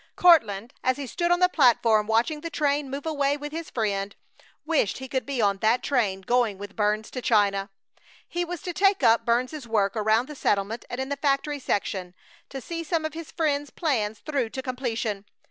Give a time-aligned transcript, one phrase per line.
[0.15, 4.15] Courtland, as he stood on the platform watching the train move away with his friend,
[4.65, 7.69] wished he could be on that train going with Burns to China.
[8.27, 12.15] He was to take up Burns's work around the settlement and in the factory section;
[12.49, 15.23] to see some of his friend's plans through to completion.